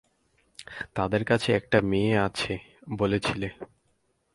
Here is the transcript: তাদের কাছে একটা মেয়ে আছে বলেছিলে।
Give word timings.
তাদের 0.93 1.23
কাছে 1.25 1.49
একটা 1.51 1.77
মেয়ে 1.81 2.15
আছে 2.17 2.53
বলেছিলে। 2.97 3.49